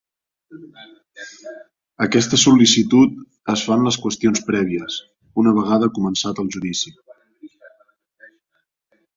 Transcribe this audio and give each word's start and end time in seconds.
Aquesta 2.05 2.39
sol·licitud 2.45 3.19
es 3.55 3.65
fa 3.67 3.77
en 3.77 3.85
les 3.89 3.99
qüestions 4.07 4.43
prèvies, 4.49 4.97
una 5.43 5.55
vegada 5.61 5.93
començat 5.99 6.43
el 6.45 6.53
judici. 6.57 6.97